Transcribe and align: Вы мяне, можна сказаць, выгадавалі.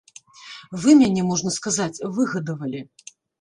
Вы 0.85 0.95
мяне, 1.01 1.21
можна 1.27 1.53
сказаць, 1.57 2.01
выгадавалі. 2.17 2.81